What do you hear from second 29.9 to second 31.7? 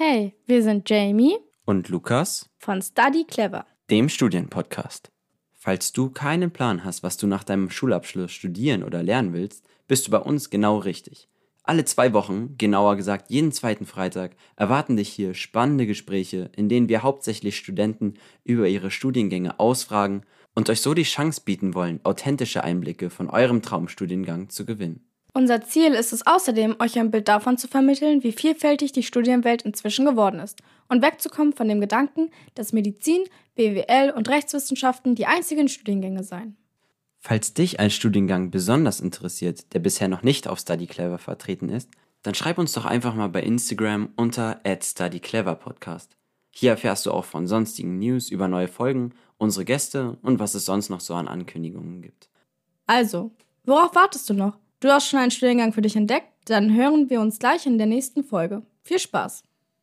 geworden ist und wegzukommen von